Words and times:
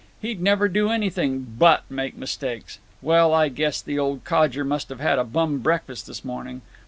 He'd 0.19 0.41
never 0.41 0.67
do 0.67 0.89
anything 0.89 1.55
but 1.59 1.83
make 1.87 2.17
mistakes! 2.17 2.79
Well, 3.03 3.35
I 3.35 3.49
guess 3.49 3.83
the 3.83 3.99
old 3.99 4.23
codger 4.23 4.63
must 4.63 4.89
have 4.89 4.99
had 4.99 5.19
a 5.19 5.23
bum 5.23 5.59
breakfast 5.59 6.07
this 6.07 6.25
morning. 6.25 6.63